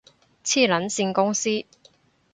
[0.43, 1.67] 黐撚線公司